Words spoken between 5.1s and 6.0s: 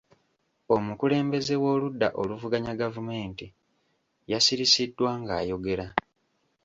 ng'ayogera.